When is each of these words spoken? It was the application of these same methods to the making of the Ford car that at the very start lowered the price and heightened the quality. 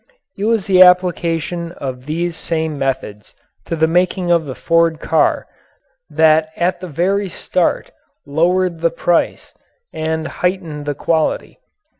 It 0.35 0.45
was 0.45 0.65
the 0.65 0.81
application 0.81 1.73
of 1.73 2.07
these 2.07 2.35
same 2.35 2.75
methods 2.79 3.35
to 3.65 3.75
the 3.75 3.85
making 3.85 4.31
of 4.31 4.45
the 4.45 4.55
Ford 4.55 4.99
car 4.99 5.45
that 6.09 6.49
at 6.57 6.79
the 6.79 6.87
very 6.87 7.29
start 7.29 7.91
lowered 8.25 8.81
the 8.81 8.89
price 8.89 9.53
and 9.93 10.27
heightened 10.27 10.87
the 10.87 10.95
quality. 10.95 11.59